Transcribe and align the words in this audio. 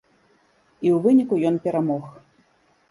І 0.87 0.93
ў 0.95 0.97
выніку 1.03 1.35
ён 1.51 1.55
перамог. 1.69 2.03